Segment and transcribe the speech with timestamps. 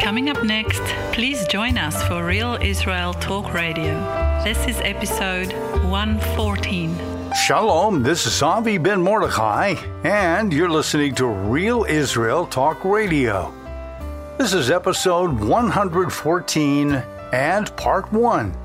[0.00, 0.80] Coming up next,
[1.12, 3.94] please join us for Real Israel Talk Radio.
[4.42, 5.52] This is episode
[5.84, 6.98] 114.
[7.44, 13.52] Shalom, this is Avi Ben Mordechai, and you're listening to Real Israel Talk Radio.
[14.38, 16.92] This is episode 114
[17.32, 18.56] and part 1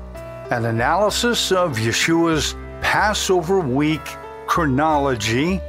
[0.50, 4.06] an analysis of Yeshua's Passover week
[4.46, 5.60] chronology,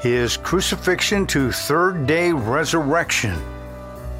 [0.00, 3.53] his crucifixion to third day resurrection.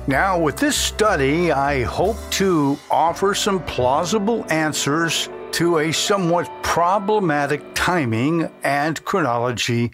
[0.06, 7.62] Now, with this study, I hope to offer some plausible answers to a somewhat problematic
[7.72, 9.92] timing and chronology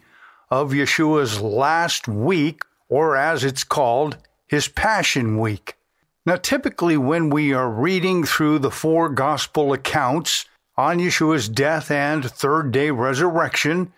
[0.50, 4.16] of Yeshua's last week, or as it's called,
[4.48, 5.76] his Passion Week.
[6.26, 10.44] Now, typically, when we are reading through the four gospel accounts
[10.76, 13.92] on Yeshua's death and third day resurrection,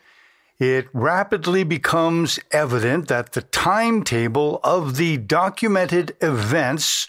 [0.63, 7.09] it rapidly becomes evident that the timetable of the documented events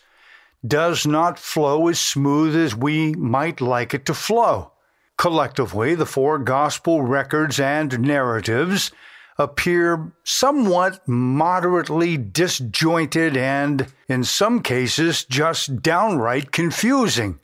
[0.66, 4.71] does not flow as smooth as we might like it to flow.
[5.20, 8.91] Collectively, the four gospel records and narratives
[9.37, 17.40] appear somewhat moderately disjointed and, in some cases, just downright confusing.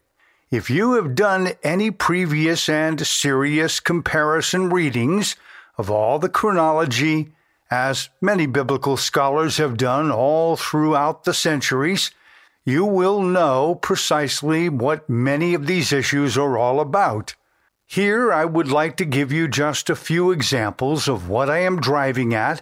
[0.49, 5.35] If you have done any previous and serious comparison readings
[5.79, 7.31] of all the chronology,
[7.71, 12.11] as many biblical scholars have done all throughout the centuries,
[12.65, 17.33] you will know precisely what many of these issues are all about.
[17.87, 21.79] Here, I would like to give you just a few examples of what I am
[21.79, 22.61] driving at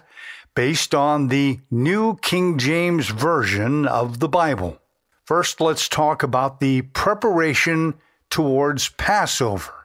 [0.54, 4.80] based on the New King James Version of the Bible.
[5.24, 7.94] First, let's talk about the preparation
[8.30, 9.77] towards Passover.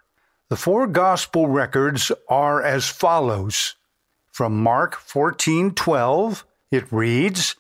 [0.54, 3.74] The four gospel records are as follows.
[4.32, 7.56] From Mark 14:12, it reads,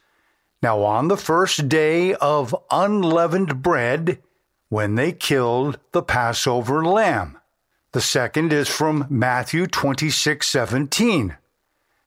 [0.62, 4.22] Now on the first day of unleavened bread,
[4.70, 7.40] when they killed the Passover lamb.
[7.94, 11.36] The second is from Matthew 26 17.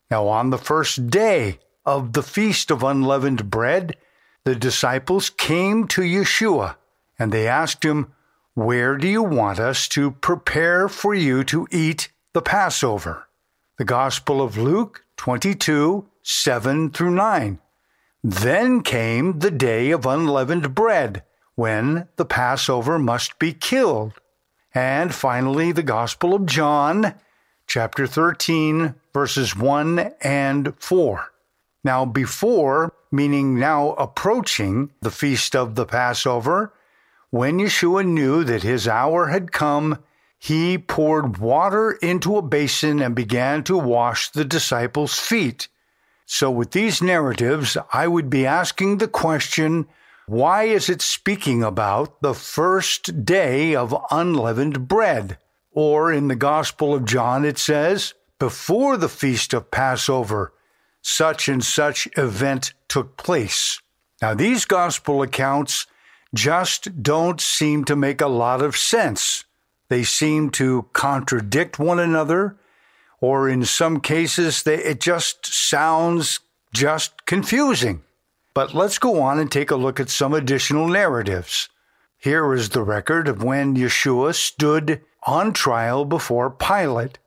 [0.09, 3.97] Now, on the first day of the Feast of Unleavened Bread,
[4.44, 6.77] the disciples came to Yeshua
[7.19, 8.12] and they asked him,
[8.56, 13.28] Where do you want us to prepare for you to eat the Passover?
[13.77, 17.59] The Gospel of Luke 22 7 through 9.
[18.25, 21.22] Then came the day of unleavened bread,
[21.55, 24.15] when the Passover must be killed.
[24.75, 27.12] And finally, the Gospel of John,
[27.66, 31.27] chapter 13, verses 1 and 4.
[31.84, 36.72] Now, before, meaning now approaching the feast of the Passover,
[37.36, 39.98] when Yeshua knew that his hour had come,
[40.38, 45.69] he poured water into a basin and began to wash the disciples' feet.
[46.26, 49.86] So, with these narratives, I would be asking the question
[50.26, 55.38] why is it speaking about the first day of unleavened bread?
[55.70, 60.53] Or in the Gospel of John, it says, before the feast of Passover,
[61.00, 63.80] such and such event took place.
[64.20, 65.86] Now, these Gospel accounts
[66.36, 69.44] just don't seem to make a lot of sense.
[69.88, 72.56] They seem to contradict one another,
[73.20, 76.41] or in some cases, they, it just sounds
[76.72, 78.02] just confusing.
[78.54, 81.69] But let's go on and take a look at some additional narratives.
[82.19, 87.18] Here is the record of when Yeshua stood on trial before Pilate.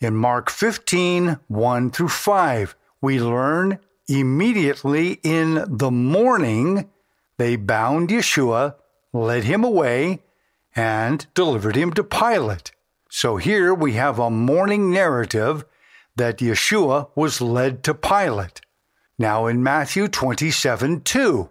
[0.00, 6.88] In Mark 15, 1 through 5, we learn immediately in the morning
[7.38, 8.74] they bound Yeshua,
[9.12, 10.22] led him away,
[10.76, 12.72] and delivered him to Pilate.
[13.08, 15.64] So here we have a morning narrative
[16.16, 18.60] that Yeshua was led to Pilate.
[19.18, 21.48] Now in Matthew 27 2.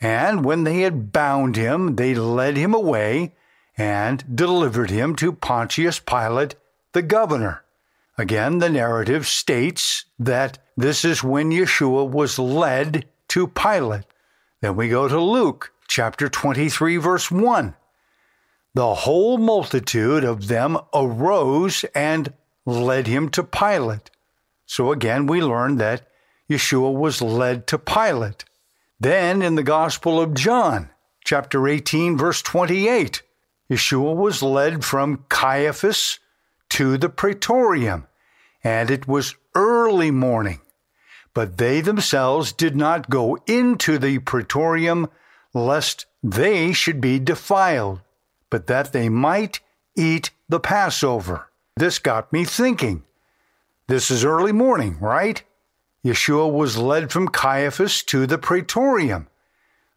[0.00, 3.34] And when they had bound him, they led him away
[3.76, 6.56] and delivered him to Pontius Pilate,
[6.92, 7.64] the governor.
[8.16, 14.04] Again, the narrative states that this is when Yeshua was led to Pilate.
[14.60, 17.74] Then we go to Luke chapter 23, verse 1.
[18.74, 22.32] The whole multitude of them arose and
[22.66, 24.10] led him to Pilate.
[24.66, 26.08] So again, we learn that
[26.50, 28.44] Yeshua was led to Pilate.
[29.00, 30.90] Then in the Gospel of John,
[31.24, 33.22] chapter 18, verse 28,
[33.70, 36.18] Yeshua was led from Caiaphas
[36.70, 38.08] to the praetorium,
[38.64, 40.60] and it was early morning.
[41.38, 45.08] But they themselves did not go into the praetorium,
[45.54, 48.00] lest they should be defiled,
[48.50, 49.60] but that they might
[49.94, 51.48] eat the Passover.
[51.76, 53.04] This got me thinking.
[53.86, 55.40] This is early morning, right?
[56.04, 59.28] Yeshua was led from Caiaphas to the praetorium.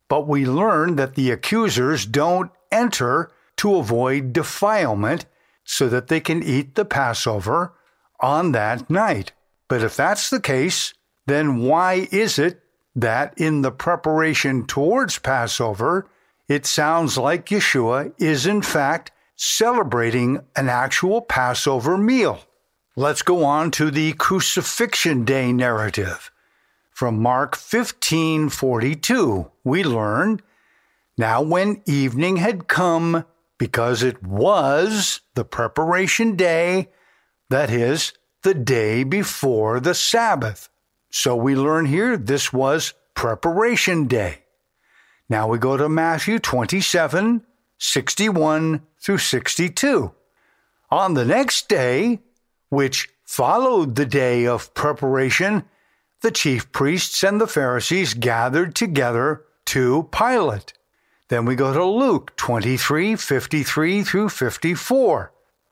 [0.08, 5.26] but we learn that the accusers don't enter to avoid defilement
[5.64, 7.74] so that they can eat the Passover
[8.20, 9.32] on that night.
[9.68, 10.94] But if that's the case,
[11.26, 12.62] then why is it
[12.96, 16.08] that in the preparation towards Passover,
[16.48, 22.40] it sounds like Yeshua is in fact celebrating an actual Passover meal?
[22.96, 26.32] Let's go on to the crucifixion day narrative.
[26.92, 30.42] From Mark 15:42, we learn,
[31.18, 33.26] now when evening had come,
[33.58, 36.90] because it was the preparation day,
[37.50, 38.14] that is,
[38.44, 40.68] the day before the Sabbath.
[41.12, 44.40] So we learn here this was preparation day.
[45.30, 47.46] Now we go to Matthew 27,
[47.78, 50.14] 61 through 62.
[50.90, 52.20] On the next day,
[52.70, 55.66] which followed the day of preparation,
[56.22, 60.74] the chief priests and the Pharisees gathered together to Pilate.
[61.30, 65.32] Then we go to Luke 23 53 through 54.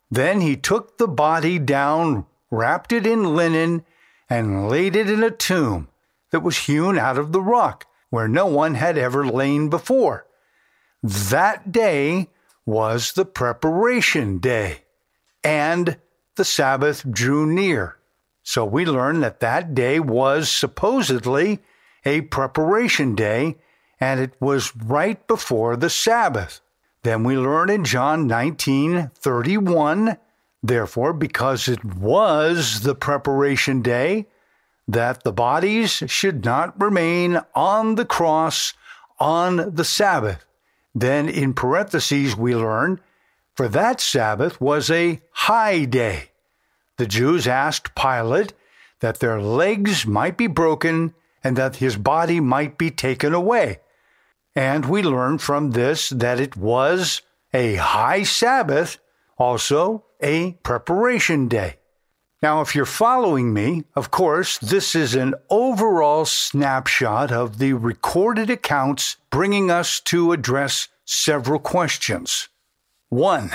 [0.09, 3.85] Then he took the body down, wrapped it in linen,
[4.29, 5.87] and laid it in a tomb
[6.31, 10.25] that was hewn out of the rock, where no one had ever lain before.
[11.01, 12.29] That day
[12.65, 14.83] was the preparation day,
[15.43, 15.97] and
[16.35, 17.97] the Sabbath drew near.
[18.43, 21.59] So we learn that that day was supposedly
[22.05, 23.57] a preparation day,
[23.99, 26.61] and it was right before the Sabbath.
[27.03, 30.17] Then we learn in John 19 31,
[30.61, 34.27] therefore, because it was the preparation day,
[34.87, 38.73] that the bodies should not remain on the cross
[39.19, 40.45] on the Sabbath.
[40.95, 42.99] Then in parentheses, we learn,
[43.55, 46.31] for that Sabbath was a high day.
[46.97, 48.53] The Jews asked Pilate
[48.99, 51.13] that their legs might be broken
[51.43, 53.79] and that his body might be taken away.
[54.55, 57.21] And we learn from this that it was
[57.53, 58.97] a high Sabbath,
[59.39, 61.77] also a preparation day.
[62.41, 68.49] Now, if you're following me, of course, this is an overall snapshot of the recorded
[68.49, 72.47] accounts bringing us to address several questions.
[73.09, 73.51] One,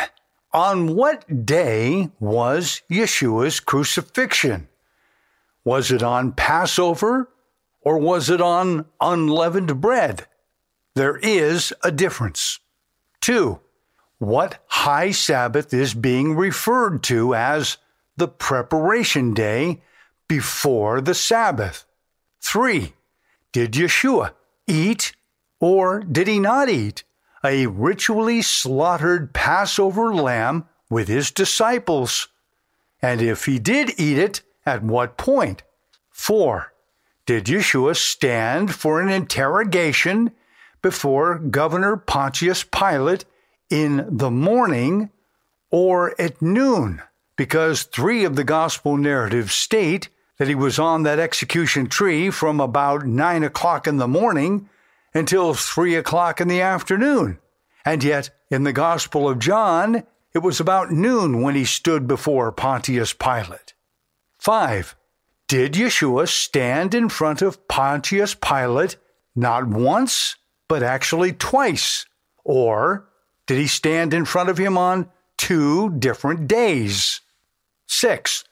[0.53, 4.69] on what day was Yeshua's crucifixion?
[5.65, 7.31] Was it on Passover
[7.81, 10.27] or was it on unleavened bread?
[10.95, 12.61] There is a difference.
[13.21, 13.61] Two,
[14.19, 17.79] what high Sabbath is being referred to as
[18.17, 19.83] the preparation day
[20.29, 21.85] before the Sabbath?
[22.41, 22.95] Three,
[23.53, 24.33] did Yeshua
[24.67, 25.15] eat
[25.61, 27.05] or did he not eat
[27.45, 32.29] a ritually slaughtered Passover lamb with his disciples?
[33.03, 35.63] And if he did eat it, at what point?
[36.11, 36.73] 4.
[37.27, 40.33] Did Yeshua stand for an interrogation
[40.83, 43.25] before Governor Pontius Pilate
[43.71, 45.11] in the morning
[45.71, 47.03] or at noon?
[47.37, 50.09] Because three of the gospel narratives state
[50.39, 54.69] that he was on that execution tree from about 9 o'clock in the morning
[55.15, 57.39] until three o'clock in the afternoon.
[57.85, 62.51] And yet, in the Gospel of John, it was about noon when he stood before
[62.51, 63.75] Pontius Pilate.
[64.39, 64.97] 5.
[65.47, 68.97] Did Yeshua stand in front of Pontius Pilate
[69.37, 70.37] not once,
[70.69, 72.07] but actually twice?
[72.43, 73.09] Or
[73.47, 77.21] did he stand in front of him on two different days?
[77.87, 78.45] 6.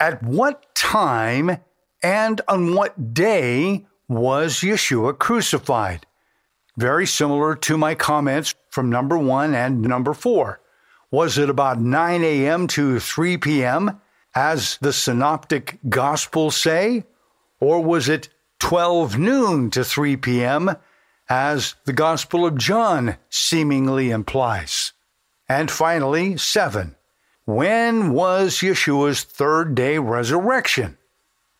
[0.00, 1.58] At what time
[2.02, 6.06] and on what day was Yeshua crucified?
[6.76, 10.60] Very similar to my comments from number one and number four.
[11.10, 12.66] Was it about 9 a.m.
[12.68, 14.00] to 3 p.m.,
[14.34, 17.04] as the synoptic gospels say?
[17.60, 18.30] Or was it
[18.60, 20.74] 12 noon to 3 p.m.,
[21.32, 24.92] as the Gospel of John seemingly implies?
[25.48, 26.94] And finally, seven.
[27.46, 30.98] When was Yeshua's third day resurrection?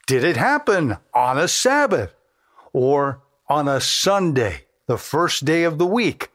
[0.06, 2.14] Did it happen on a Sabbath
[2.74, 6.30] or on a Sunday, the first day of the week?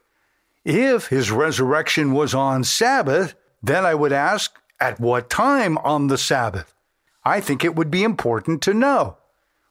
[0.66, 6.18] If his resurrection was on Sabbath, then I would ask, at what time on the
[6.18, 6.74] Sabbath?
[7.24, 9.18] I think it would be important to know.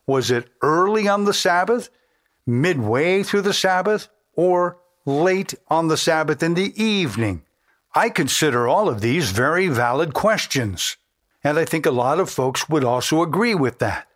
[0.06, 1.90] Was it early on the Sabbath,
[2.46, 7.42] midway through the Sabbath, or late on the Sabbath in the evening?
[7.94, 10.96] I consider all of these very valid questions,
[11.42, 14.06] and I think a lot of folks would also agree with that.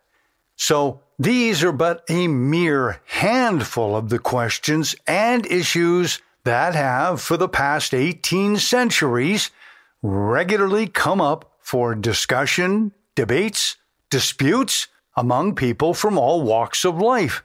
[0.55, 7.37] So, these are but a mere handful of the questions and issues that have, for
[7.37, 9.51] the past 18 centuries,
[10.01, 13.77] regularly come up for discussion, debates,
[14.09, 17.43] disputes among people from all walks of life.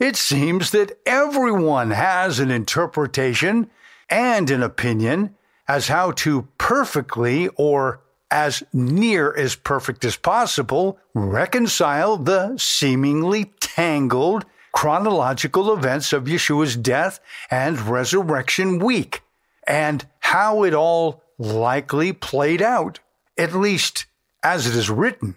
[0.00, 3.70] It seems that everyone has an interpretation
[4.10, 5.36] and an opinion
[5.68, 14.44] as how to perfectly or as near as perfect as possible reconcile the seemingly tangled
[14.72, 19.22] chronological events of Yeshua's death and resurrection week
[19.66, 22.98] and how it all likely played out,
[23.38, 24.06] at least
[24.42, 25.36] as it is written.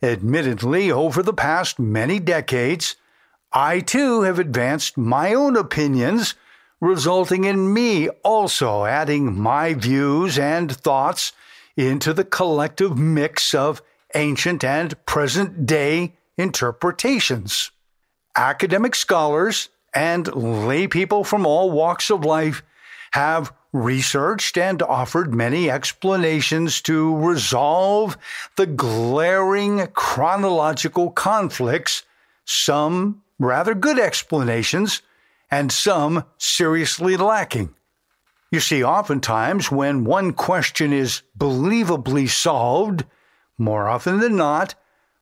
[0.00, 2.94] Admittedly, over the past many decades,
[3.60, 6.36] I too have advanced my own opinions,
[6.80, 11.32] resulting in me also adding my views and thoughts
[11.76, 13.82] into the collective mix of
[14.14, 17.72] ancient and present day interpretations.
[18.36, 22.62] Academic scholars and laypeople from all walks of life
[23.10, 28.16] have researched and offered many explanations to resolve
[28.54, 32.04] the glaring chronological conflicts,
[32.44, 35.02] some rather good explanations,
[35.50, 37.74] and some seriously lacking.
[38.50, 43.04] You see, oftentimes when one question is believably solved,
[43.58, 44.74] more often than not,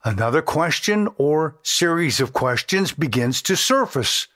[0.04, 4.28] another question or series of questions begins to surface,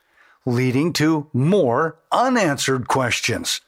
[0.45, 3.61] leading to more unanswered questions.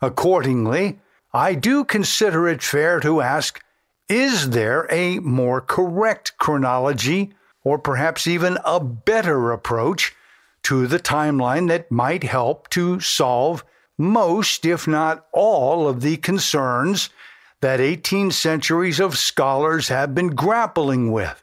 [0.00, 1.00] Accordingly,
[1.32, 3.60] I do consider it fair to ask
[4.08, 7.32] is there a more correct chronology,
[7.64, 10.14] or perhaps even a better approach
[10.62, 13.64] to the timeline that might help to solve
[13.98, 17.10] most, if not all, of the concerns
[17.60, 21.42] that 18 centuries of scholars have been grappling with?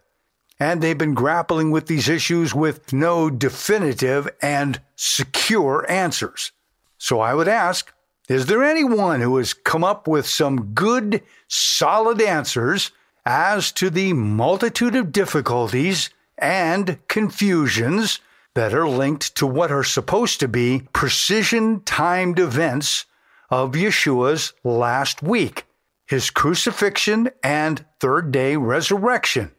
[0.60, 6.52] And they've been grappling with these issues with no definitive and secure answers.
[6.98, 7.92] So I would ask,
[8.30, 12.92] is there anyone who has come up with some good, solid answers
[13.26, 18.20] as to the multitude of difficulties and confusions
[18.56, 23.06] that are linked to what are supposed to be precision timed events
[23.50, 25.66] of Yeshua's last week,
[26.06, 29.52] his crucifixion and third day resurrection?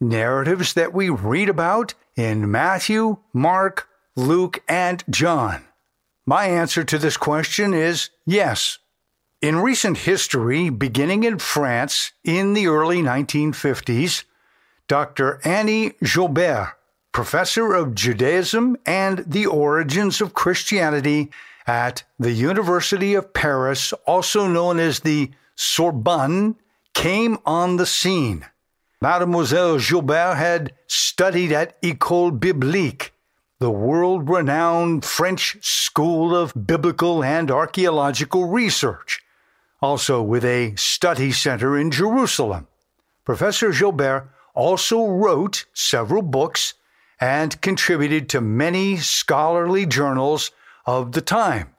[0.00, 5.64] Narratives that we read about in Matthew, Mark, Luke, and John.
[6.26, 8.78] My answer to this question is yes.
[9.40, 14.24] In recent history, beginning in France in the early 1950s,
[14.86, 15.40] Dr.
[15.44, 16.72] Annie Jaubert,
[17.10, 21.30] professor of Judaism and the origins of Christianity
[21.66, 26.56] at the University of Paris, also known as the Sorbonne,
[26.92, 28.44] came on the scene.
[29.00, 33.14] Mademoiselle Jaubert had studied at École Biblique
[33.60, 39.22] the world renowned French School of Biblical and Archaeological Research,
[39.80, 42.66] also with a study center in Jerusalem.
[43.24, 46.74] Professor Jaubert also wrote several books
[47.20, 50.50] and contributed to many scholarly journals
[50.86, 51.74] of the time.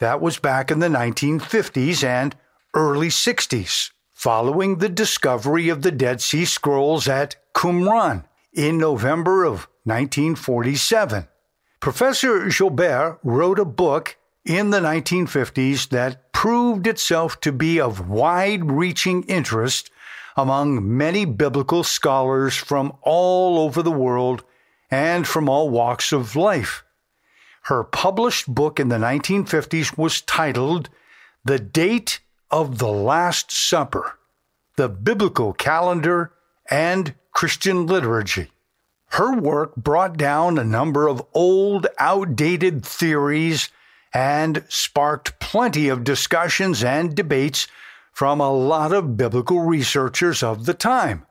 [0.00, 2.36] That was back in the 1950s and
[2.74, 9.68] early 60s, following the discovery of the Dead Sea Scrolls at Qumran in November of
[9.84, 11.28] 1947.
[11.80, 14.17] Professor Jaubert wrote a book
[14.48, 19.90] in the 1950s that proved itself to be of wide reaching interest
[20.38, 24.42] among many biblical scholars from all over the world
[24.90, 26.82] and from all walks of life.
[27.64, 30.88] Her published book in the 1950s was titled
[31.44, 34.18] The Date of the Last Supper
[34.76, 36.32] The Biblical Calendar
[36.70, 38.50] and Christian Liturgy.
[39.10, 43.68] Her work brought down a number of old, outdated theories
[44.12, 47.66] and sparked plenty of discussions and debates
[48.12, 51.26] from a lot of biblical researchers of the time.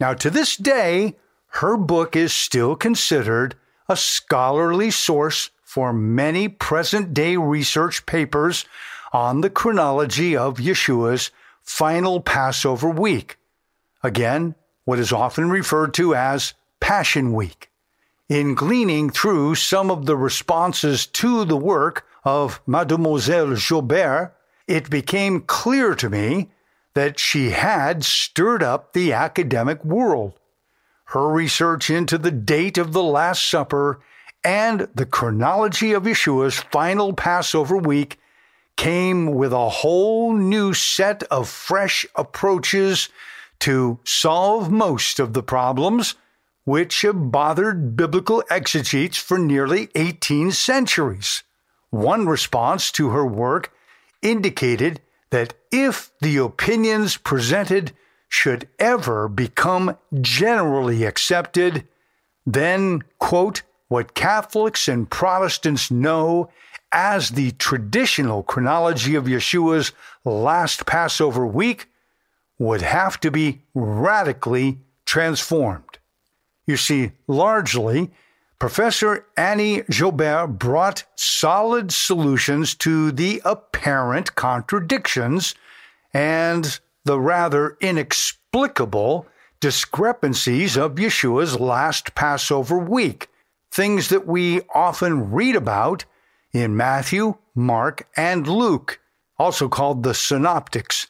[0.00, 1.16] Now, to this day,
[1.54, 3.54] her book is still considered
[3.88, 8.64] a scholarly source for many present day research papers
[9.12, 11.30] on the chronology of Yeshua's
[11.62, 13.36] final Passover week.
[14.02, 14.54] Again,
[14.84, 17.69] what is often referred to as Passion Week.
[18.30, 24.30] In gleaning through some of the responses to the work of Mademoiselle Jaubert,
[24.68, 26.52] it became clear to me
[26.94, 30.38] that she had stirred up the academic world.
[31.06, 33.98] Her research into the date of the Last Supper
[34.44, 38.20] and the chronology of Yeshua's final Passover week
[38.76, 43.08] came with a whole new set of fresh approaches
[43.58, 46.14] to solve most of the problems
[46.64, 51.42] which have bothered biblical exegetes for nearly 18 centuries.
[51.90, 53.72] One response to her work
[54.22, 55.00] indicated
[55.30, 57.92] that if the opinions presented
[58.28, 61.86] should ever become generally accepted,
[62.46, 66.48] then, quote, what Catholics and Protestants know
[66.92, 69.92] as the traditional chronology of Yeshua's
[70.24, 71.86] last Passover week
[72.58, 75.89] would have to be radically transformed.
[76.70, 78.12] You see, largely,
[78.60, 85.56] Professor Annie Jaubert brought solid solutions to the apparent contradictions
[86.14, 89.26] and the rather inexplicable
[89.58, 93.26] discrepancies of Yeshua's last Passover week,
[93.72, 96.04] things that we often read about
[96.52, 99.00] in Matthew, Mark, and Luke,
[99.40, 101.08] also called the Synoptics,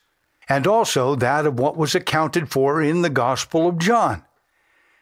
[0.49, 4.25] and also that of what was accounted for in the Gospel of John.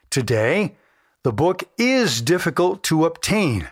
[0.09, 0.75] Today,
[1.23, 3.69] the book is difficult to obtain.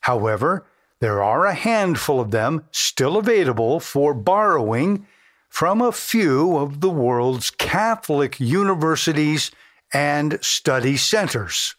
[0.00, 0.66] However,
[1.00, 5.06] there are a handful of them still available for borrowing
[5.48, 9.50] from a few of the world's Catholic universities
[9.92, 11.74] and study centers.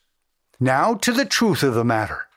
[0.60, 2.28] Now to the truth of the matter.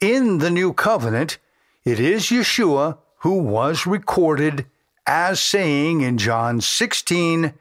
[0.00, 1.38] In the New Covenant,
[1.84, 4.66] it is Yeshua who was recorded
[5.06, 7.54] as saying in John 16,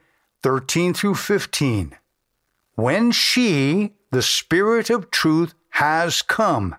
[0.43, 1.95] 13 through 15,
[2.75, 6.75] When she, the Spirit of truth, has come,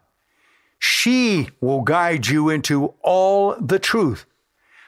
[0.78, 4.26] she will guide you into all the truth,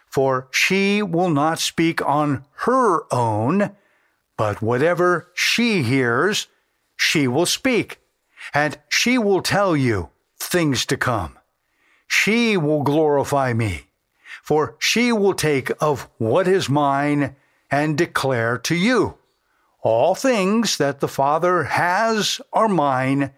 [0.07, 3.75] for she will not speak on her own,
[4.37, 6.47] but whatever she hears,
[6.97, 8.01] she will speak,
[8.55, 11.39] and she will tell you things to come.
[12.07, 13.89] She will glorify me,
[14.43, 17.37] for she will take of what is mine
[17.71, 19.18] and declare to you.
[19.81, 23.33] All things that the Father has are mine.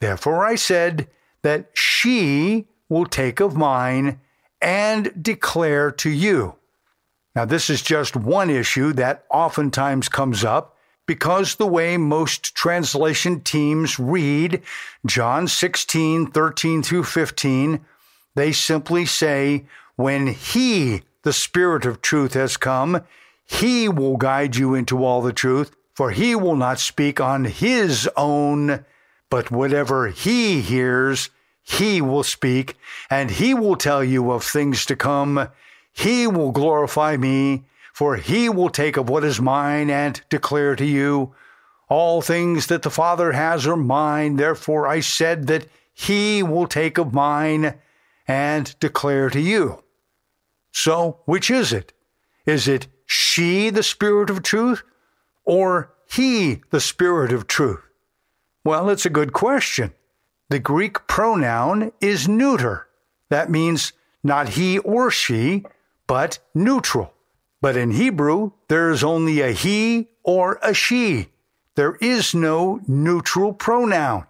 [0.00, 1.08] Therefore I said
[1.42, 4.20] that she will take of mine
[4.60, 6.56] and declare to you.
[7.34, 10.76] Now, this is just one issue that oftentimes comes up
[11.06, 14.62] because the way most translation teams read
[15.06, 17.80] John 16, 13 through 15,
[18.34, 19.64] they simply say,
[19.96, 23.02] When He, the Spirit of truth, has come,
[23.44, 28.08] He will guide you into all the truth, for He will not speak on His
[28.16, 28.84] own,
[29.28, 31.30] but whatever He hears,
[31.62, 32.76] He will speak,
[33.10, 35.48] and He will tell you of things to come.
[35.92, 37.64] He will glorify me
[37.98, 41.34] for he will take of what is mine and declare to you.
[41.88, 46.96] All things that the Father has are mine, therefore I said that he will take
[46.96, 47.74] of mine
[48.28, 49.82] and declare to you.
[50.70, 51.92] So, which is it?
[52.46, 54.84] Is it she, the Spirit of truth,
[55.48, 57.80] or he, the Spirit of truth?
[58.64, 59.94] Well, it's a good question.
[60.50, 62.86] The Greek pronoun is neuter.
[63.30, 65.64] That means not he or she,
[66.06, 67.14] but neutral.
[67.62, 71.30] But in Hebrew, there is only a he or a she.
[71.76, 74.26] There is no neutral pronoun.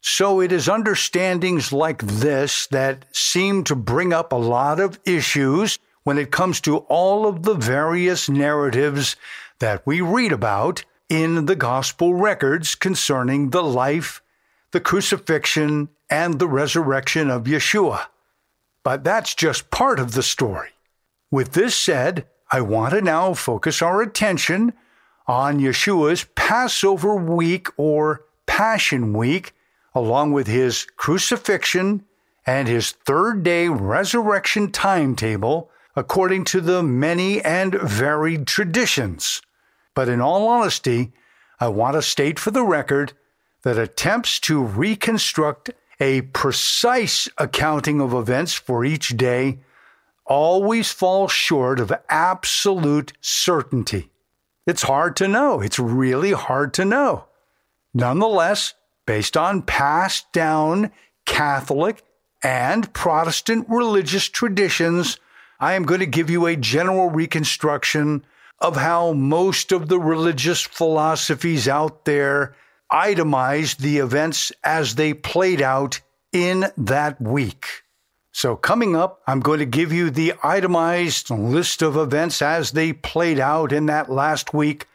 [0.00, 5.78] So it is understandings like this that seem to bring up a lot of issues
[6.04, 9.16] when it comes to all of the various narratives
[9.58, 14.22] that we read about in the gospel records concerning the life,
[14.72, 18.06] the crucifixion, and the resurrection of Yeshua.
[18.82, 20.70] But that's just part of the story.
[21.30, 24.72] With this said, I want to now focus our attention
[25.26, 29.52] on Yeshua's Passover week or Passion week,
[29.94, 32.04] along with his crucifixion
[32.46, 39.42] and his third day resurrection timetable, according to the many and varied traditions.
[39.98, 41.10] But in all honesty,
[41.58, 43.14] I want to state for the record
[43.64, 49.58] that attempts to reconstruct a precise accounting of events for each day
[50.24, 54.08] always falls short of absolute certainty.
[54.68, 55.60] It's hard to know.
[55.60, 57.24] It's really hard to know.
[57.92, 60.92] Nonetheless, based on passed down
[61.26, 62.04] Catholic
[62.40, 65.18] and Protestant religious traditions,
[65.58, 68.24] I am going to give you a general reconstruction
[68.60, 72.54] of how most of the religious philosophies out there
[72.90, 76.00] itemized the events as they played out
[76.32, 77.66] in that week.
[78.32, 82.92] So, coming up, I'm going to give you the itemized list of events as they
[82.92, 84.86] played out in that last week,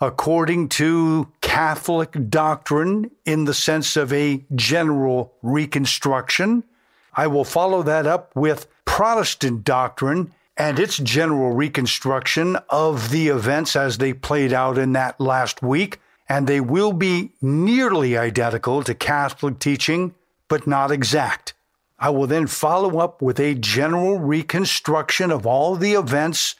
[0.00, 6.64] according to Catholic doctrine in the sense of a general reconstruction.
[7.14, 13.74] I will follow that up with Protestant doctrine and its general reconstruction of the events
[13.74, 18.94] as they played out in that last week, and they will be nearly identical to
[18.94, 20.14] Catholic teaching,
[20.48, 21.54] but not exact.
[21.98, 26.56] I will then follow up with a general reconstruction of all the events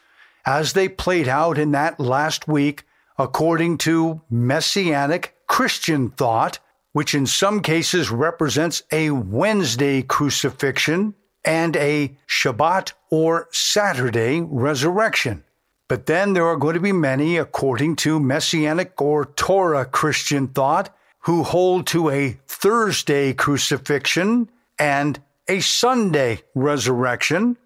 [0.46, 2.84] as they played out in that last week
[3.18, 6.58] according to Messianic Christian thought
[6.92, 15.44] which in some cases represents a Wednesday crucifixion and a Shabbat or Saturday resurrection.
[15.88, 20.94] But then there are going to be many, according to Messianic or Torah Christian thought,
[21.20, 27.56] who hold to a Thursday crucifixion and a Sunday resurrection.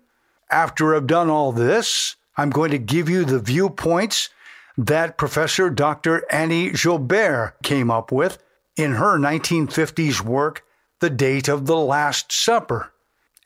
[0.50, 4.30] After I've done all this, I'm going to give you the viewpoints
[4.76, 6.24] that Professor Dr.
[6.30, 8.42] Annie Jaubert came up with
[8.76, 10.64] in her 1950s work,
[11.00, 12.92] The Date of the Last Supper.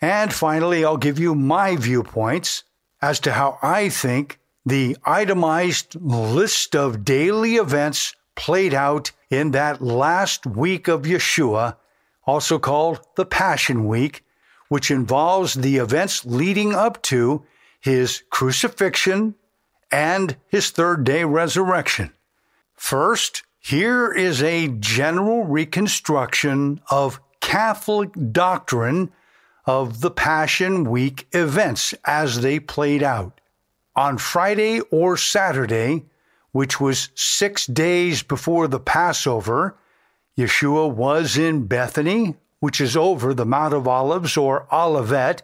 [0.01, 2.65] And finally, I'll give you my viewpoints
[3.03, 9.83] as to how I think the itemized list of daily events played out in that
[9.83, 11.77] last week of Yeshua,
[12.25, 14.25] also called the Passion Week,
[14.69, 17.45] which involves the events leading up to
[17.81, 19.35] his crucifixion
[19.91, 22.13] and his third day resurrection.
[22.75, 29.11] First, here is a general reconstruction of Catholic doctrine
[29.67, 33.41] of the Passion Week events as they played out.
[33.97, 36.05] On Friday or Saturday,
[36.53, 39.77] which was six days before the Passover,
[40.37, 45.43] Yeshua was in Bethany, which is over the Mount of Olives or Olivet,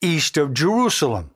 [0.00, 1.30] east of Jerusalem.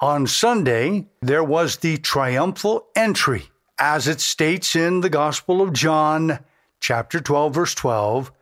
[0.00, 6.40] On Sunday, there was the triumphal entry, as it states in the Gospel of John,
[6.80, 8.32] chapter 12, verse 12.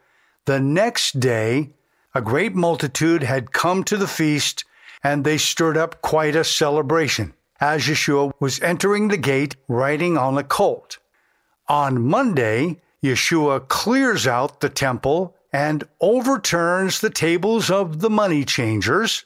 [0.47, 1.71] The next day,
[2.15, 4.65] a great multitude had come to the feast,
[5.03, 10.37] and they stirred up quite a celebration, as Yeshua was entering the gate riding on
[10.37, 10.99] a colt.
[11.69, 19.25] On Monday, Yeshua clears out the temple and overturns the tables of the money changers.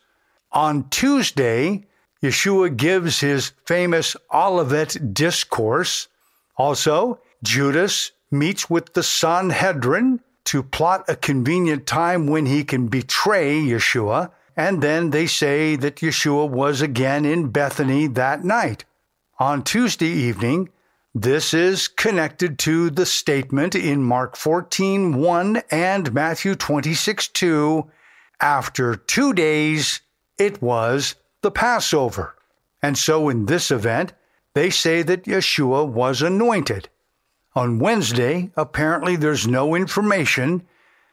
[0.52, 1.84] On Tuesday,
[2.22, 6.08] Yeshua gives his famous Olivet discourse.
[6.56, 13.60] Also, Judas meets with the Sanhedrin to plot a convenient time when he can betray
[13.60, 14.30] Yeshua.
[14.56, 18.84] And then they say that Yeshua was again in Bethany that night.
[19.38, 20.68] On Tuesday evening,
[21.14, 27.90] this is connected to the statement in Mark 14 1 and Matthew 26 2.
[28.40, 30.00] After two days,
[30.38, 32.34] it was the Passover.
[32.82, 34.12] And so in this event,
[34.54, 36.88] they say that Yeshua was anointed.
[37.54, 40.66] On Wednesday, apparently there's no information,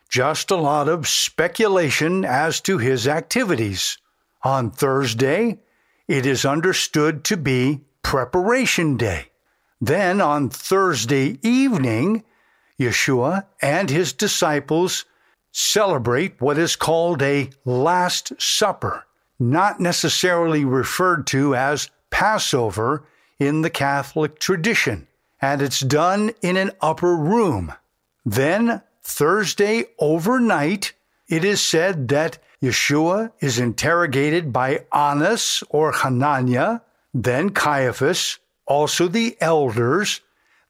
[0.10, 3.98] just a lot of speculation as to his activities.
[4.44, 5.60] On Thursday,
[6.08, 9.28] it is understood to be Preparation Day.
[9.80, 12.24] Then on Thursday evening,
[12.80, 15.06] Yeshua and his disciples
[15.52, 19.06] celebrate what is called a Last Supper
[19.42, 23.04] not necessarily referred to as Passover
[23.40, 25.08] in the Catholic tradition,
[25.42, 27.74] and it's done in an upper room.
[28.26, 30.94] Then, Thursday overnight,
[31.28, 36.82] it is said that Yeshua is interrogated by Annas or Hananiah,
[37.14, 40.22] then Caiaphas, also the elders.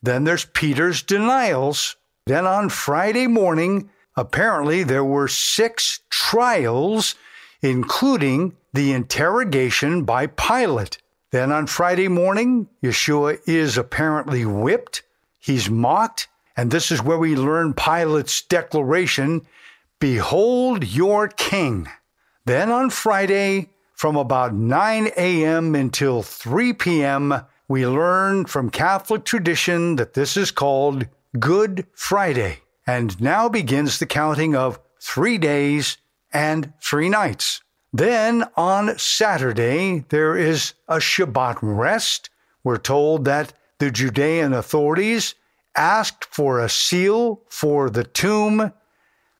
[0.01, 1.97] Then there's Peter's denials.
[2.25, 7.15] Then on Friday morning, apparently there were six trials,
[7.61, 10.97] including the interrogation by Pilate.
[11.31, 15.01] Then on Friday morning, Yeshua is apparently whipped,
[15.39, 19.47] he's mocked, and this is where we learn Pilate's declaration
[19.99, 21.87] Behold your king.
[22.45, 25.75] Then on Friday, from about 9 a.m.
[25.75, 31.05] until 3 p.m., we learn from Catholic tradition that this is called
[31.39, 32.61] Good Friday.
[32.87, 35.97] And now begins the counting of three days
[36.33, 37.61] and three nights.
[37.93, 42.29] Then on Saturday, there is a Shabbat rest.
[42.63, 45.35] We're told that the Judean authorities
[45.75, 48.71] asked for a seal for the tomb.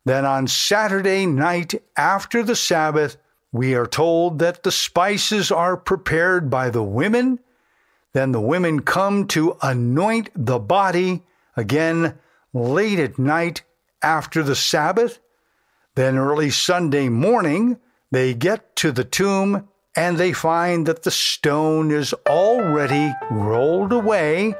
[0.04, 3.18] Then on Saturday night after the Sabbath,
[3.54, 7.40] we are told that the spices are prepared by the women.
[8.14, 11.24] Then the women come to anoint the body
[11.56, 12.18] again
[12.54, 13.62] late at night
[14.02, 15.20] after the Sabbath.
[15.96, 17.78] Then early Sunday morning,
[18.12, 24.54] they get to the tomb and they find that the stone is already rolled away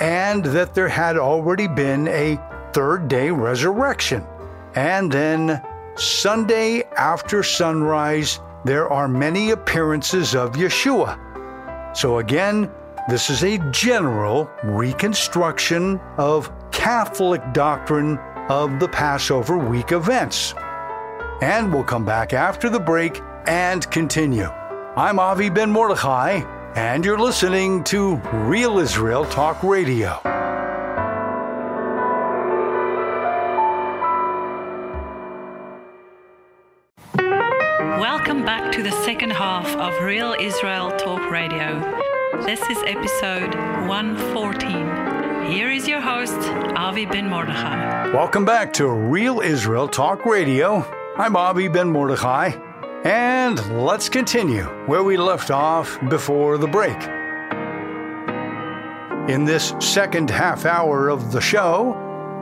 [0.00, 2.38] and that there had already been a
[2.72, 4.24] third day resurrection.
[4.74, 5.62] And then
[5.96, 11.18] Sunday after sunrise, there are many appearances of Yeshua.
[11.96, 12.70] So again,
[13.08, 20.54] this is a general reconstruction of Catholic doctrine of the Passover week events
[21.44, 24.48] and we'll come back after the break and continue.
[24.96, 26.40] I'm Avi Ben Mordechai,
[26.74, 30.18] and you're listening to Real Israel Talk Radio.
[38.00, 41.78] Welcome back to the second half of Real Israel Talk Radio.
[42.46, 43.54] This is episode
[43.86, 45.52] 114.
[45.52, 46.38] Here is your host,
[46.74, 48.10] Avi Ben Mordechai.
[48.14, 51.03] Welcome back to Real Israel Talk Radio.
[51.16, 52.50] I'm Avi Ben Mordechai,
[53.04, 57.00] and let's continue where we left off before the break.
[59.30, 61.92] In this second half hour of the show,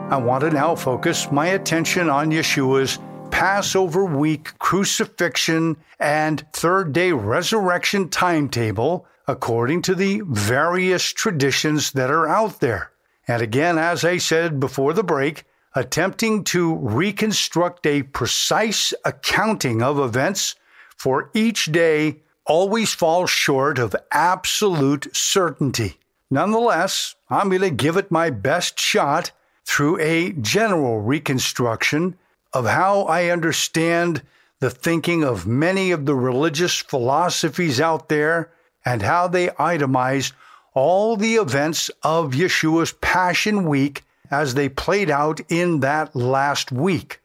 [0.09, 2.97] I want to now focus my attention on Yeshua's
[3.29, 12.27] Passover week crucifixion and third day resurrection timetable according to the various traditions that are
[12.27, 12.91] out there.
[13.27, 15.43] And again, as I said before the break,
[15.75, 20.55] attempting to reconstruct a precise accounting of events
[20.95, 25.97] for each day always falls short of absolute certainty.
[26.29, 29.31] Nonetheless, I'm going to give it my best shot
[29.65, 32.17] through a general reconstruction
[32.53, 34.21] of how I understand
[34.59, 38.51] the thinking of many of the religious philosophies out there
[38.85, 40.31] and how they itemize
[40.73, 44.03] all the events of Yeshua's Passion Week
[44.33, 47.21] as they played out in that last week.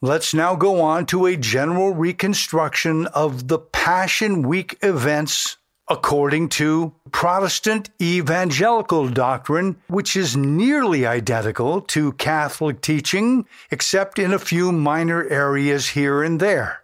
[0.00, 6.94] Let's now go on to a general reconstruction of the Passion Week events according to
[7.10, 15.28] Protestant evangelical doctrine, which is nearly identical to Catholic teaching, except in a few minor
[15.28, 16.82] areas here and there.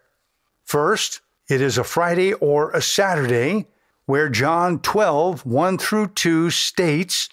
[0.65, 3.67] First, it is a Friday or a Saturday,
[4.07, 7.29] where John 12, 1 through 2 states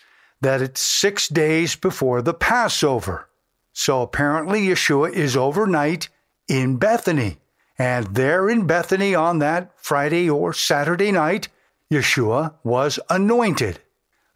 [0.45, 3.27] that it's six days before the Passover.
[3.73, 6.08] So apparently, Yeshua is overnight
[6.47, 7.38] in Bethany.
[7.79, 11.47] And there in Bethany on that Friday or Saturday night,
[11.91, 13.79] Yeshua was anointed.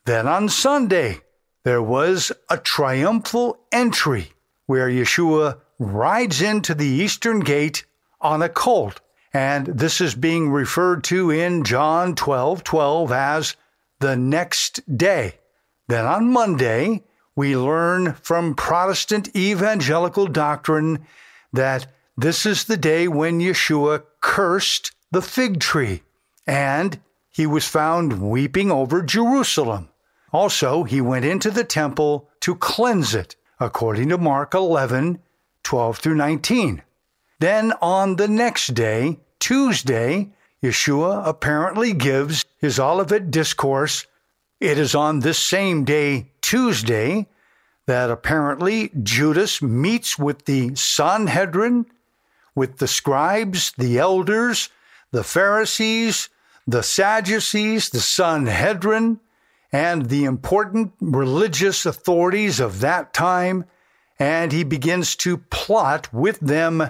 [0.06, 1.22] Then on Sunday,
[1.64, 4.32] there was a triumphal entry
[4.66, 7.86] where Yeshua rides into the eastern gate
[8.20, 9.00] on a colt.
[9.32, 13.56] And this is being referred to in John 12 12 as
[14.00, 15.39] the next day.
[15.90, 17.02] Then on Monday,
[17.36, 21.06] we learn from Protestant evangelical doctrine
[21.52, 26.04] that this is the day when Yeshua cursed the fig tree
[26.46, 29.90] and he was found weeping over Jerusalem.
[30.32, 35.20] Also, he went into the temple to cleanse it, according to Mark 11
[35.64, 36.84] 12 through 19.
[37.40, 40.30] Then on the next day, Tuesday,
[40.62, 44.06] Yeshua apparently gives his Olivet discourse.
[44.60, 47.28] It is on this same day, Tuesday,
[47.86, 51.86] that apparently Judas meets with the Sanhedrin,
[52.56, 54.70] with the scribes, the elders,
[55.12, 56.28] the Pharisees,
[56.68, 59.22] the Sadducees, the Sanhedrin,
[59.72, 63.64] and the important religious authorities of that time,
[64.20, 66.90] and he begins to plot with them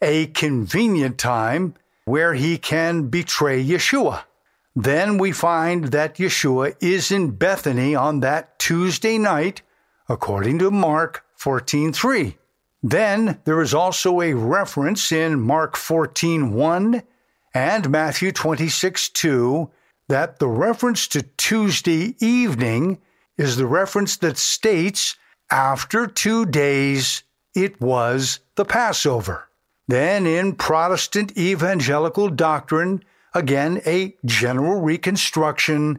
[0.00, 1.74] a convenient time
[2.06, 4.22] where he can betray Yeshua.
[4.76, 9.62] Then we find that Yeshua is in Bethany on that Tuesday night,
[10.08, 12.36] according to Mark 14:3.
[12.82, 17.02] Then there is also a reference in Mark 14:1
[17.52, 19.70] and Matthew 26 2
[20.08, 22.98] that the reference to Tuesday evening
[23.36, 25.16] is the reference that states
[25.50, 27.22] after two days
[27.54, 29.48] it was the Passover.
[29.88, 33.02] Then in Protestant evangelical doctrine,
[33.34, 35.98] again a general reconstruction.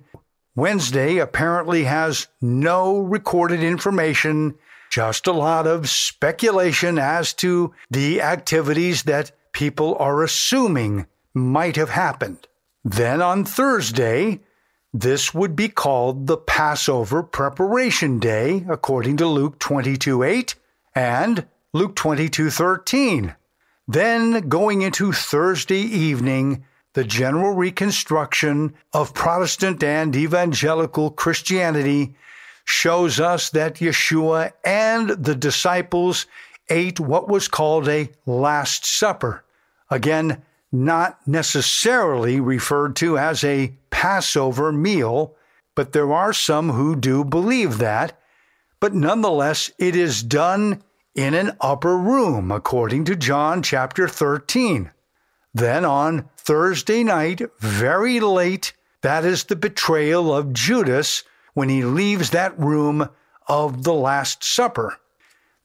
[0.55, 4.55] Wednesday apparently has no recorded information,
[4.89, 11.89] just a lot of speculation as to the activities that people are assuming might have
[11.89, 12.47] happened.
[12.83, 14.41] Then on Thursday,
[14.93, 20.55] this would be called the Passover Preparation Day, according to Luke 22 8
[20.93, 23.35] and Luke 22:13.
[23.87, 32.15] Then, going into Thursday evening, the general reconstruction of Protestant and evangelical Christianity
[32.65, 36.25] shows us that Yeshua and the disciples
[36.69, 39.43] ate what was called a Last Supper.
[39.89, 45.35] Again, not necessarily referred to as a Passover meal,
[45.75, 48.17] but there are some who do believe that.
[48.79, 50.81] But nonetheless, it is done
[51.13, 54.91] in an upper room, according to John chapter 13.
[55.53, 62.29] Then on Thursday night, very late, that is the betrayal of Judas when he leaves
[62.29, 63.09] that room
[63.47, 64.97] of the Last Supper.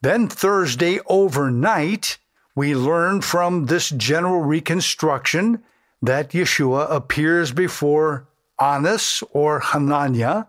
[0.02, 2.18] Then Thursday overnight,
[2.54, 5.62] we learn from this general reconstruction
[6.02, 8.28] that Yeshua appears before
[8.60, 10.44] Annas or Hananiah,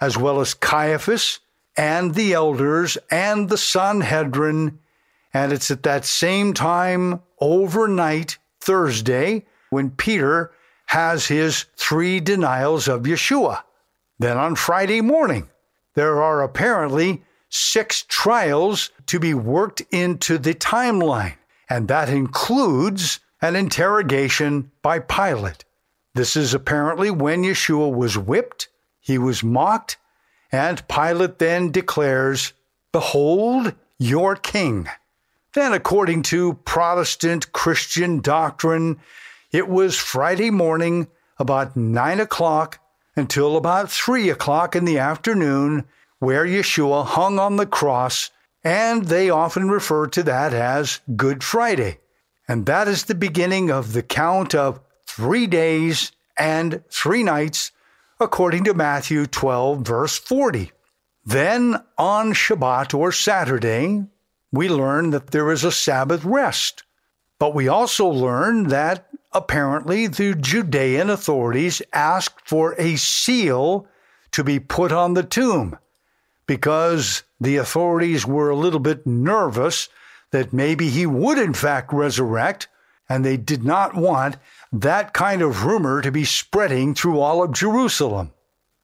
[0.00, 1.40] as well as Caiaphas
[1.76, 4.78] and the elders and the Sanhedrin.
[5.34, 8.38] And it's at that same time, overnight,
[8.70, 10.52] Thursday when Peter
[10.86, 13.64] has his three denials of Yeshua.
[14.20, 15.50] Then on Friday morning,
[15.96, 21.34] there are apparently six trials to be worked into the timeline,
[21.68, 25.64] and that includes an interrogation by Pilate.
[26.14, 28.68] This is apparently when Yeshua was whipped,
[29.00, 29.96] he was mocked,
[30.52, 32.52] and Pilate then declares,
[32.92, 34.88] Behold your king.
[35.52, 39.00] Then, according to Protestant Christian doctrine,
[39.50, 41.08] it was Friday morning
[41.38, 42.78] about nine o'clock
[43.16, 45.86] until about three o'clock in the afternoon
[46.20, 48.30] where Yeshua hung on the cross,
[48.62, 51.98] and they often refer to that as Good Friday.
[52.46, 57.72] And that is the beginning of the count of three days and three nights,
[58.20, 60.70] according to Matthew 12, verse 40.
[61.24, 64.04] Then on Shabbat or Saturday,
[64.52, 66.82] we learn that there is a Sabbath rest.
[67.38, 73.86] But we also learn that apparently the Judean authorities asked for a seal
[74.32, 75.78] to be put on the tomb
[76.46, 79.88] because the authorities were a little bit nervous
[80.32, 82.68] that maybe he would in fact resurrect,
[83.08, 84.36] and they did not want
[84.72, 88.32] that kind of rumor to be spreading through all of Jerusalem.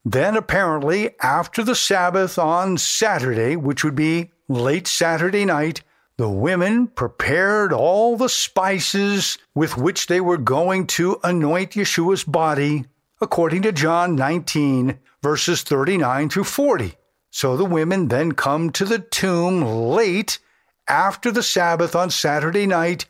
[0.03, 5.83] Then, apparently, after the Sabbath on Saturday, which would be late Saturday night,
[6.17, 12.85] the women prepared all the spices with which they were going to anoint Yeshua's body,
[13.21, 16.95] according to John 19, verses 39 through 40.
[17.29, 20.39] So the women then come to the tomb late
[20.87, 23.05] after the Sabbath on Saturday night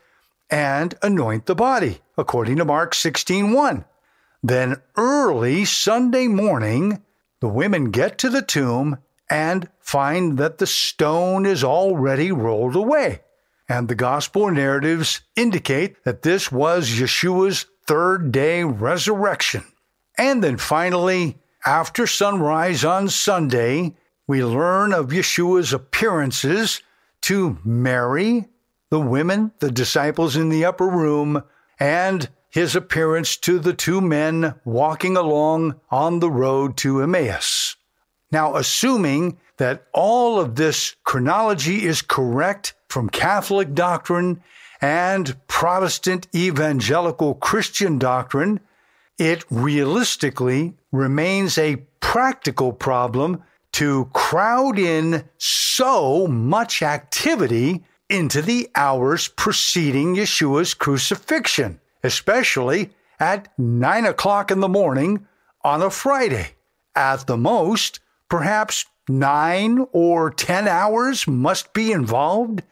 [0.49, 3.85] and anoint the body, according to Mark 16:1.
[4.43, 7.03] Then early Sunday morning,
[7.39, 8.97] the women get to the tomb
[9.29, 13.21] and find that the stone is already rolled away.
[13.69, 19.63] And the gospel narratives indicate that this was Yeshua's third day resurrection.
[20.17, 23.95] And then finally, after sunrise on Sunday,
[24.27, 26.81] we learn of Yeshua's appearances
[27.21, 28.47] to Mary,
[28.89, 31.43] the women, the disciples in the upper room,
[31.79, 37.76] and his appearance to the two men walking along on the road to Emmaus.
[38.31, 44.41] Now, assuming that all of this chronology is correct from Catholic doctrine
[44.81, 48.59] and Protestant evangelical Christian doctrine,
[49.17, 59.27] it realistically remains a practical problem to crowd in so much activity into the hours
[59.27, 65.25] preceding Yeshua's crucifixion, especially at 9 o'clock in the morning
[65.63, 66.49] on a Friday.
[66.95, 72.63] At the most, perhaps nine or 10 hours must be involved,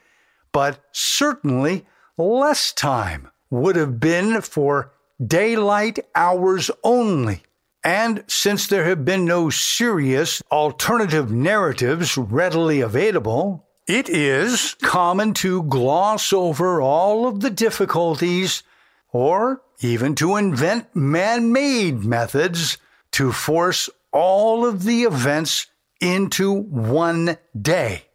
[0.52, 1.86] but certainly
[2.18, 4.92] less time would have been for
[5.26, 7.44] daylight hours only.
[7.84, 15.62] And since there have been no serious alternative narratives readily available, it is common to
[15.64, 18.64] gloss over all of the difficulties
[19.12, 22.80] or even to invent man made methods
[23.12, 25.68] to force all of the events
[26.00, 28.06] into one day.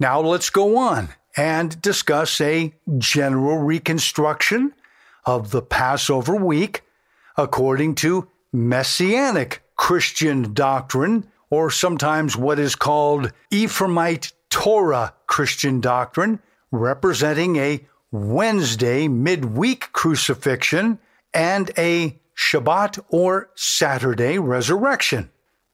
[0.00, 4.74] Now let's go on and discuss a general reconstruction
[5.24, 6.82] of the Passover week
[7.36, 16.40] according to Messianic Christian doctrine, or sometimes what is called Ephraimite Torah Christian doctrine,
[16.72, 20.98] representing a Wednesday midweek crucifixion
[21.32, 25.30] and a Shabbat or Saturday resurrection.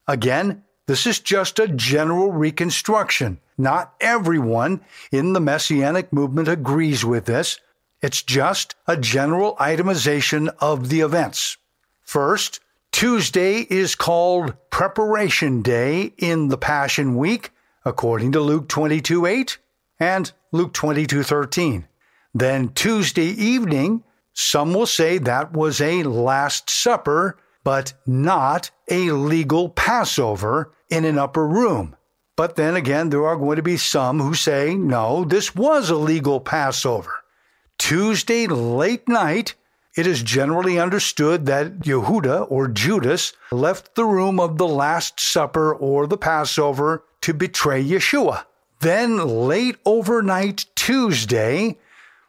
[0.07, 3.39] Again, this is just a general reconstruction.
[3.55, 7.59] Not everyone in the Messianic movement agrees with this.
[8.01, 11.57] It's just a general itemization of the events.
[12.01, 12.59] First,
[12.91, 17.51] Tuesday is called Preparation Day in the Passion Week,
[17.85, 19.57] according to Luke 22 8
[19.99, 21.87] and Luke 22 13.
[22.33, 24.03] Then Tuesday evening,
[24.35, 31.17] some will say that was a Last Supper, but not a legal Passover in an
[31.17, 31.95] upper room.
[32.35, 35.95] But then again, there are going to be some who say, no, this was a
[35.95, 37.23] legal Passover.
[37.77, 39.55] Tuesday late night
[39.95, 45.73] it is generally understood that Yehuda or Judas left the room of the Last Supper
[45.73, 48.43] or the Passover to betray Yeshua.
[48.81, 51.77] Then, late overnight Tuesday,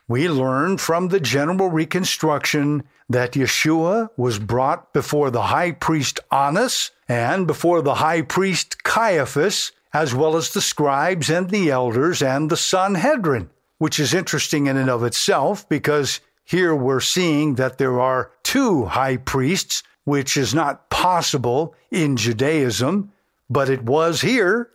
[0.08, 6.90] we learn from the general reconstruction that Yeshua was brought before the high priest Annas
[7.08, 12.50] and before the high priest Caiaphas, as well as the scribes and the elders and
[12.50, 18.00] the Sanhedrin, which is interesting in and of itself because here we're seeing that there
[18.00, 23.10] are two high priests, which is not possible in Judaism,
[23.50, 24.70] but it was here.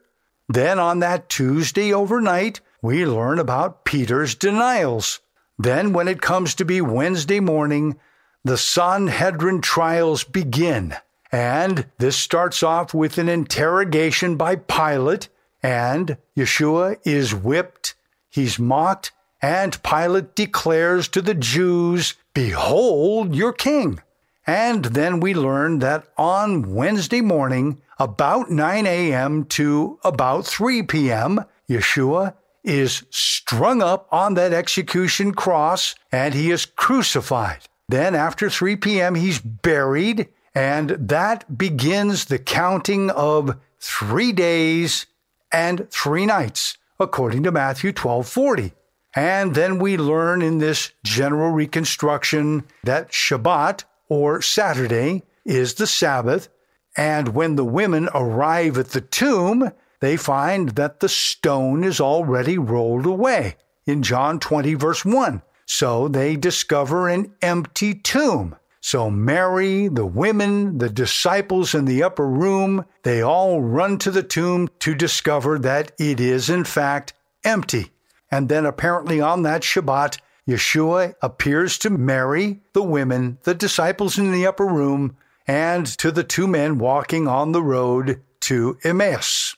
[0.50, 5.20] Then on that Tuesday overnight, we learn about Peter's denials.
[5.58, 8.00] Then, when it comes to be Wednesday morning,
[8.44, 10.96] the Sanhedrin trials begin.
[11.32, 15.30] And this starts off with an interrogation by Pilate,
[15.62, 17.94] and Yeshua is whipped,
[18.30, 19.12] he's mocked,
[19.42, 24.02] and Pilate declares to the Jews, Behold your king.
[24.48, 29.46] And then we learn that on Wednesday morning, about 9 a.m.
[29.46, 32.34] to about 3 p.m., Yeshua
[32.64, 37.62] is strung up on that execution cross and he is crucified.
[37.90, 45.08] Then, after 3 p.m., he's buried, and that begins the counting of three days
[45.52, 48.74] and three nights, according to Matthew 12 40.
[49.14, 56.48] And then we learn in this general reconstruction that Shabbat, or Saturday, is the Sabbath.
[56.96, 59.72] And when the women arrive at the tomb,
[60.02, 65.42] they find that the stone is already rolled away in John 20, verse 1.
[65.66, 68.58] So they discover an empty tomb.
[68.82, 74.24] So Mary, the women, the disciples in the upper room, they all run to the
[74.24, 77.14] tomb to discover that it is in fact
[77.46, 77.92] empty.
[78.32, 84.32] And then apparently on that Shabbat, Yeshua appears to Mary, the women, the disciples in
[84.32, 89.56] the upper room, and to the two men walking on the road to Emmaus.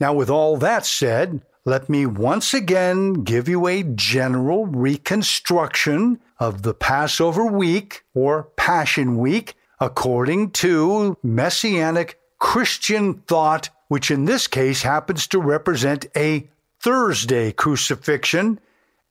[0.00, 6.62] Now, with all that said, let me once again give you a general reconstruction of
[6.62, 14.82] the Passover week or Passion Week according to Messianic Christian thought, which in this case
[14.82, 16.48] happens to represent a
[16.80, 18.58] Thursday crucifixion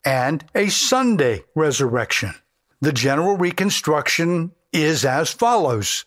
[0.04, 2.34] and a Sunday resurrection.
[2.82, 6.06] The general reconstruction is as follows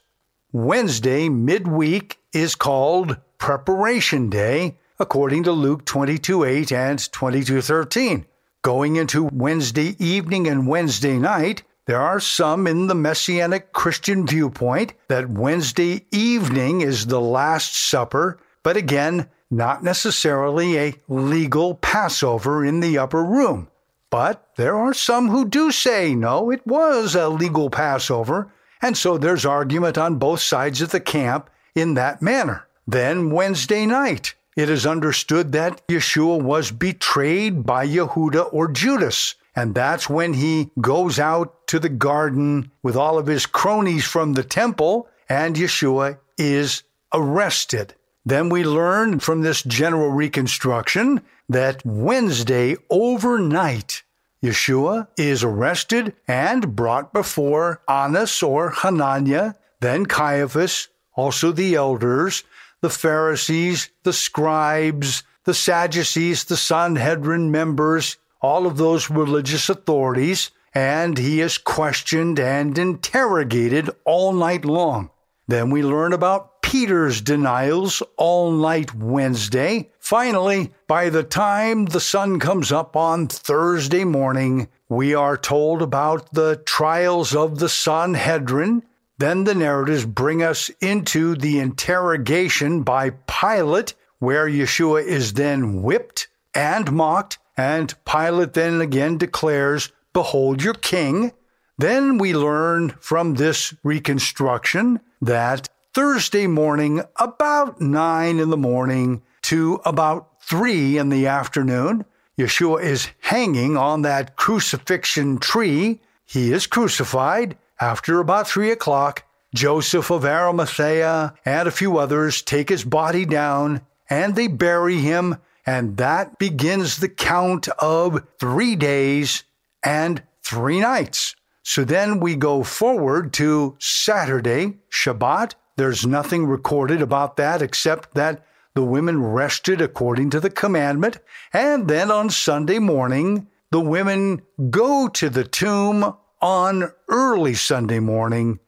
[0.52, 8.24] Wednesday, midweek, is called Preparation Day, according to Luke 22 8 and 22 13.
[8.62, 14.94] Going into Wednesday evening and Wednesday night, there are some in the Messianic Christian viewpoint
[15.08, 22.78] that Wednesday evening is the Last Supper, but again, not necessarily a legal Passover in
[22.78, 23.66] the upper room.
[24.08, 29.18] But there are some who do say, no, it was a legal Passover, and so
[29.18, 32.68] there's argument on both sides of the camp in that manner.
[32.86, 39.34] Then Wednesday night, it is understood that Yeshua was betrayed by Yehuda or Judas.
[39.54, 44.32] And that's when he goes out to the garden with all of his cronies from
[44.32, 47.94] the temple, and Yeshua is arrested.
[48.24, 54.02] Then we learn from this general reconstruction that Wednesday overnight,
[54.42, 62.42] Yeshua is arrested and brought before Annas or Hananiah, then Caiaphas, also the elders,
[62.82, 71.16] the Pharisees, the scribes, the Sadducees, the Sanhedrin members, all of those religious authorities, and
[71.16, 75.10] he is questioned and interrogated all night long.
[75.48, 79.90] Then we learn about Peter's denials all night Wednesday.
[79.98, 86.32] Finally, by the time the sun comes up on Thursday morning, we are told about
[86.32, 88.82] the trials of the Sanhedrin
[89.22, 96.26] then the narratives bring us into the interrogation by Pilate, where Yeshua is then whipped
[96.54, 101.32] and mocked, and Pilate then again declares, Behold your king.
[101.78, 109.80] Then we learn from this reconstruction that Thursday morning, about nine in the morning to
[109.84, 112.04] about three in the afternoon,
[112.38, 116.00] Yeshua is hanging on that crucifixion tree.
[116.24, 117.56] He is crucified.
[117.82, 119.24] After about three o'clock,
[119.56, 125.38] Joseph of Arimathea and a few others take his body down and they bury him,
[125.66, 129.42] and that begins the count of three days
[129.82, 131.34] and three nights.
[131.64, 135.54] So then we go forward to Saturday, Shabbat.
[135.74, 141.18] There's nothing recorded about that except that the women rested according to the commandment.
[141.52, 148.58] And then on Sunday morning, the women go to the tomb on early Sunday morning,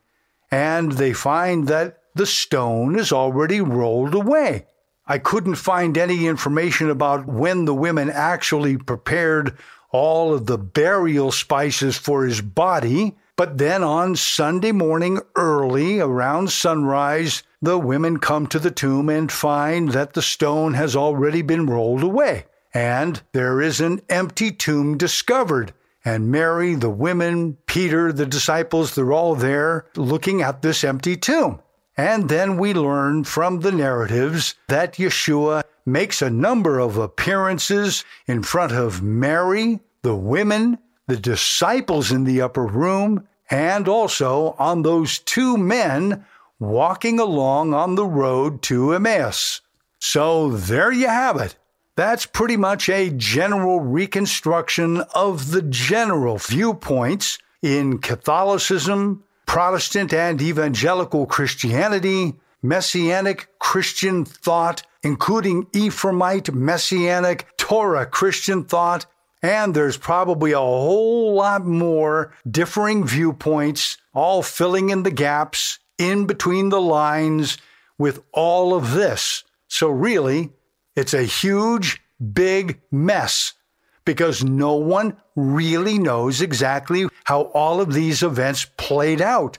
[0.50, 4.66] and they find that the stone is already rolled away.
[5.06, 9.58] I couldn't find any information about when the women actually prepared
[9.90, 16.50] all of the burial spices for his body, but then on Sunday morning early, around
[16.50, 21.66] sunrise, the women come to the tomb and find that the stone has already been
[21.66, 25.74] rolled away, and there is an empty tomb discovered
[26.04, 31.60] and Mary, the women, Peter, the disciples, they're all there looking at this empty tomb.
[31.96, 38.42] And then we learn from the narratives that Yeshua makes a number of appearances in
[38.42, 45.18] front of Mary, the women, the disciples in the upper room, and also on those
[45.20, 46.24] two men
[46.58, 49.60] walking along on the road to Emmaus.
[49.98, 51.56] So there you have it.
[51.96, 61.26] That's pretty much a general reconstruction of the general viewpoints in Catholicism, Protestant and evangelical
[61.26, 69.06] Christianity, Messianic Christian thought, including Ephraimite Messianic Torah Christian thought,
[69.40, 76.26] and there's probably a whole lot more differing viewpoints, all filling in the gaps in
[76.26, 77.58] between the lines
[77.98, 79.44] with all of this.
[79.68, 80.50] So, really,
[80.96, 83.54] it's a huge, big mess
[84.04, 89.58] because no one really knows exactly how all of these events played out.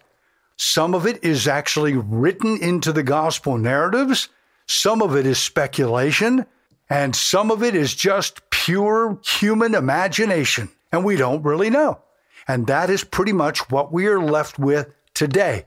[0.57, 4.29] Some of it is actually written into the gospel narratives,
[4.67, 6.45] some of it is speculation,
[6.89, 11.99] and some of it is just pure human imagination, and we don't really know.
[12.47, 15.65] And that is pretty much what we are left with today.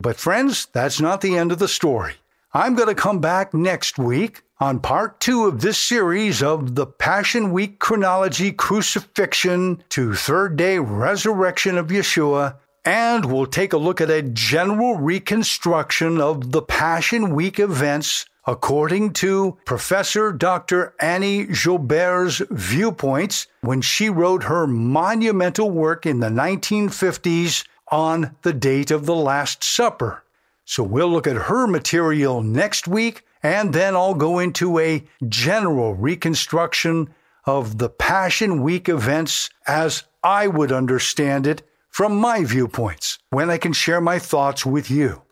[0.00, 2.14] But, friends, that's not the end of the story.
[2.52, 6.86] I'm going to come back next week on part two of this series of the
[6.86, 14.00] Passion Week chronology crucifixion to third day resurrection of Yeshua, and we'll take a look
[14.00, 20.94] at a general reconstruction of the Passion Week events according to Professor Dr.
[21.00, 28.90] Annie Jaubert's viewpoints when she wrote her monumental work in the 1950s on the date
[28.90, 30.22] of the Last Supper.
[30.66, 35.94] So we'll look at her material next week, and then I'll go into a general
[35.94, 37.14] reconstruction
[37.44, 43.58] of the Passion Week events as I would understand it from my viewpoints when I
[43.58, 45.22] can share my thoughts with you.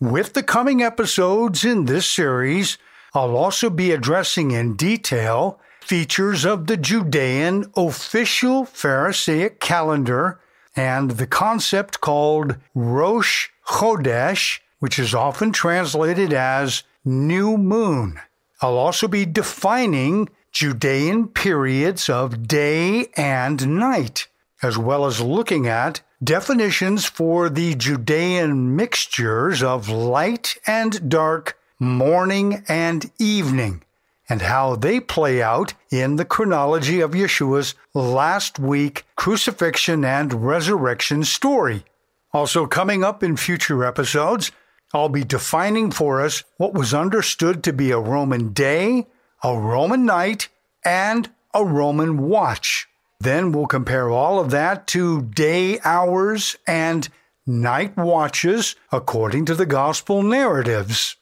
[0.00, 2.78] With the coming episodes in this series,
[3.14, 10.40] I'll also be addressing in detail features of the Judean official Pharisaic calendar
[10.74, 18.20] and the concept called Rosh Chodesh, which is often translated as new moon.
[18.60, 24.28] I'll also be defining Judean periods of day and night,
[24.62, 32.62] as well as looking at definitions for the Judean mixtures of light and dark, morning
[32.68, 33.82] and evening,
[34.28, 41.24] and how they play out in the chronology of Yeshua's last week crucifixion and resurrection
[41.24, 41.84] story.
[42.32, 44.52] Also, coming up in future episodes,
[44.94, 49.06] I'll be defining for us what was understood to be a Roman day,
[49.42, 50.48] a Roman night,
[50.84, 52.88] and a Roman watch.
[53.18, 57.08] Then we'll compare all of that to day hours and
[57.46, 61.16] night watches according to the gospel narratives.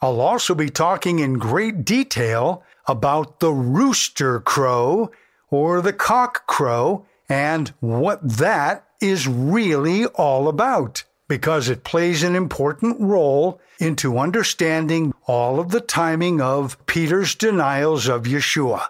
[0.00, 5.12] I'll also be talking in great detail about the rooster crow
[5.48, 12.36] or the cock crow and what that is really all about because it plays an
[12.36, 18.86] important role into understanding all of the timing of Peter's denials of Yeshua.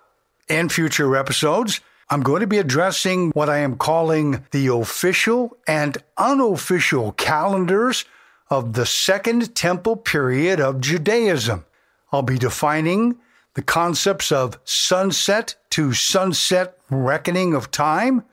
[0.49, 1.81] In future episodes,
[2.11, 8.05] I'm going to be addressing what I am calling the official and unofficial calendars
[8.51, 11.65] of the Second Temple period of Judaism.
[12.13, 13.19] I'll be defining
[13.55, 18.25] the concepts of sunset to sunset reckoning of time.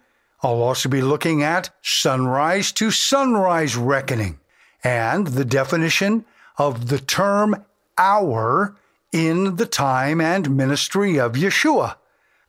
[0.42, 4.40] I'll also be looking at sunrise to sunrise reckoning
[4.84, 6.26] and the definition
[6.58, 7.66] of the term
[7.98, 8.76] hour
[9.12, 11.96] in the time and ministry of Yeshua.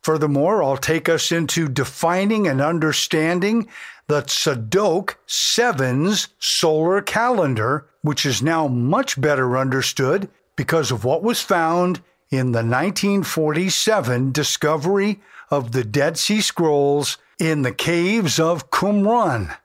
[0.02, 3.68] Furthermore, I'll take us into defining and understanding
[4.06, 11.40] the Tzadok Sevens solar calendar, which is now much better understood because of what was
[11.42, 15.20] found in the 1947 discovery
[15.50, 19.56] of the Dead Sea Scrolls in the caves of Qumran.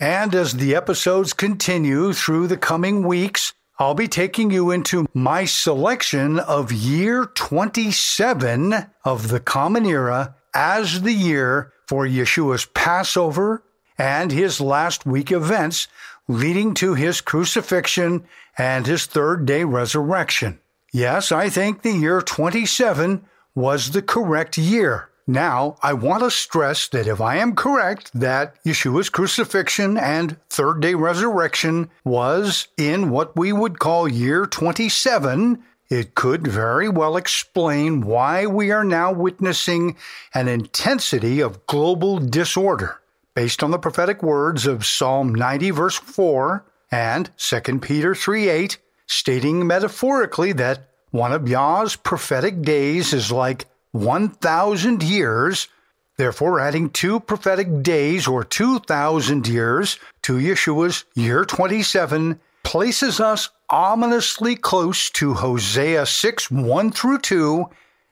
[0.00, 5.44] And as the episodes continue through the coming weeks, I'll be taking you into my
[5.44, 13.62] selection of year 27 of the Common Era as the year for Yeshua's Passover
[13.96, 15.86] and his last week events
[16.28, 18.24] leading to his crucifixion
[18.56, 20.58] and his third day resurrection.
[20.92, 23.24] Yes, I think the year 27
[23.54, 25.08] was the correct year.
[25.30, 30.80] Now, I want to stress that if I am correct that Yeshua's crucifixion and third
[30.80, 38.00] day resurrection was in what we would call year 27, it could very well explain
[38.00, 39.96] why we are now witnessing
[40.32, 43.02] an intensity of global disorder
[43.34, 48.78] based on the prophetic words of Psalm 90, verse 4, and 2 Peter 3 8,
[49.06, 55.68] stating metaphorically that one of Yah's prophetic days is like 1,000 years.
[56.16, 64.56] Therefore, adding two prophetic days or 2,000 years to Yeshua's year 27 places us ominously
[64.56, 67.66] close to Hosea 6 1 through 2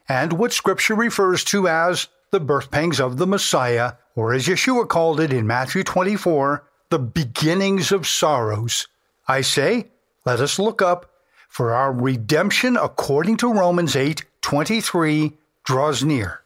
[0.09, 4.89] and what Scripture refers to as the birth pangs of the Messiah, or as Yeshua
[4.89, 8.87] called it in Matthew 24, the beginnings of sorrows.
[9.29, 9.89] I say,
[10.25, 11.11] let us look up,
[11.49, 15.33] for our redemption according to Romans 8 23
[15.67, 16.41] draws near.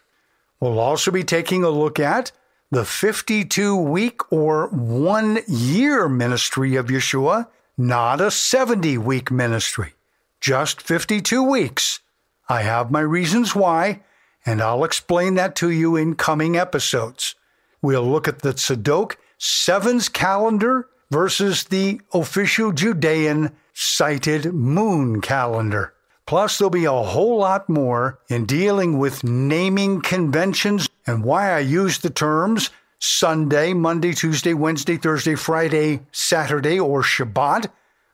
[0.59, 2.33] We'll also be taking a look at
[2.71, 7.49] the 52 week or one year ministry of Yeshua,
[7.79, 9.95] not a 70 week ministry,
[10.41, 12.01] just 52 weeks.
[12.49, 14.03] I have my reasons why,
[14.45, 17.35] and I'll explain that to you in coming episodes.
[17.83, 25.95] We'll look at the Tzadok Sevens calendar versus the official Judean sighted moon calendar.
[26.31, 31.59] Plus, there'll be a whole lot more in dealing with naming conventions and why I
[31.59, 32.71] use the terms
[33.01, 37.67] Sunday, Monday, Tuesday, Wednesday, Thursday, Friday, Saturday, or Shabbat.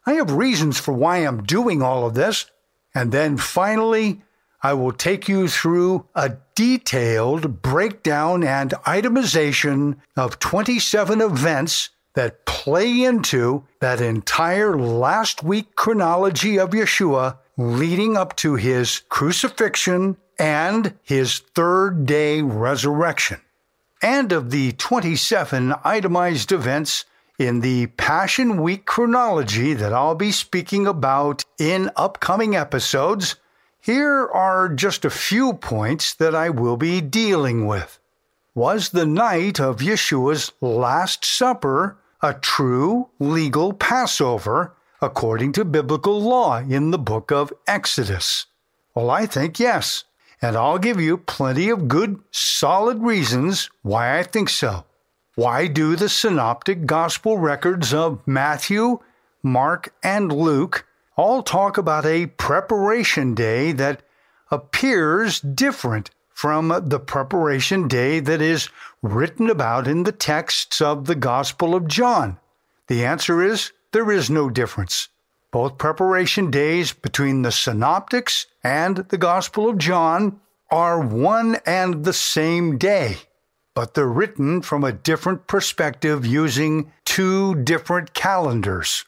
[0.06, 2.50] I have reasons for why I'm doing all of this.
[2.94, 4.22] And then finally,
[4.62, 13.02] I will take you through a detailed breakdown and itemization of 27 events that play
[13.02, 21.38] into that entire last week chronology of Yeshua leading up to his crucifixion and his
[21.38, 23.40] third day resurrection,
[24.02, 27.04] and of the 27 itemized events
[27.38, 33.36] in the Passion Week chronology that I'll be speaking about in upcoming episodes
[33.86, 38.00] here are just a few points that I will be dealing with.
[38.52, 44.74] Was the night of Yeshua's Last Supper a true legal Passover
[45.06, 48.46] according to biblical law in the book of Exodus?
[48.92, 50.02] Well, I think yes,
[50.42, 54.84] and I'll give you plenty of good, solid reasons why I think so.
[55.36, 58.98] Why do the synoptic gospel records of Matthew,
[59.44, 60.84] Mark, and Luke
[61.16, 64.02] all talk about a preparation day that
[64.50, 68.70] appears different from the preparation day that is
[69.02, 72.38] written about in the texts of the Gospel of John?
[72.88, 75.08] The answer is there is no difference.
[75.50, 80.38] Both preparation days between the Synoptics and the Gospel of John
[80.70, 83.16] are one and the same day,
[83.74, 89.06] but they're written from a different perspective using two different calendars.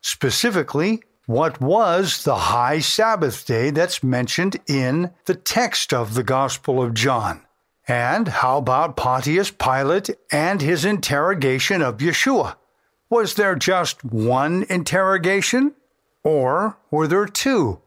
[0.00, 6.82] Specifically, what was the high Sabbath day that's mentioned in the text of the Gospel
[6.82, 7.42] of John?
[7.86, 12.56] And how about Pontius Pilate and his interrogation of Yeshua?
[13.08, 15.74] Was there just one interrogation?
[16.24, 17.80] Or were there two?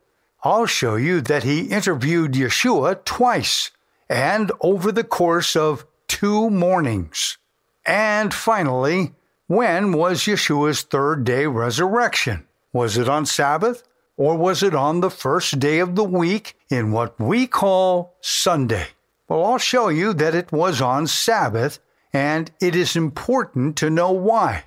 [0.44, 3.72] I'll show you that he interviewed Yeshua twice
[4.10, 7.38] and over the course of two mornings.
[7.86, 9.14] And finally,
[9.48, 12.48] when was Yeshua's third day resurrection?
[12.72, 13.84] Was it on Sabbath
[14.16, 18.88] or was it on the first day of the week in what we call Sunday?
[19.28, 21.80] Well, I'll show you that it was on Sabbath,
[22.12, 24.66] and it is important to know why.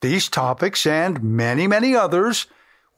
[0.00, 2.46] These topics and many, many others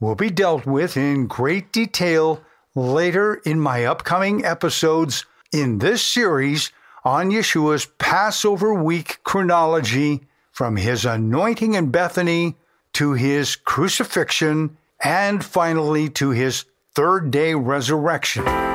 [0.00, 2.42] will be dealt with in great detail
[2.74, 6.72] later in my upcoming episodes in this series
[7.04, 12.56] on Yeshua's Passover week chronology from his anointing in Bethany
[12.94, 18.67] to his crucifixion, and finally to his third day resurrection.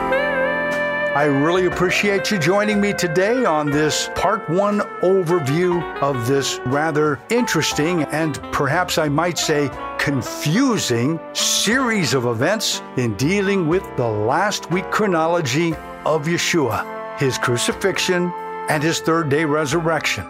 [1.16, 7.20] I really appreciate you joining me today on this part one overview of this rather
[7.30, 14.72] interesting and perhaps I might say confusing series of events in dealing with the last
[14.72, 18.34] week chronology of Yeshua, his crucifixion,
[18.68, 20.26] and his third day resurrection.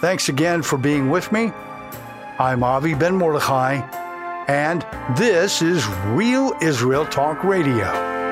[0.00, 1.52] Thanks again for being with me.
[2.38, 3.80] I'm Avi Ben Mordechai,
[4.48, 4.86] and
[5.16, 8.23] this is Real Israel Talk Radio.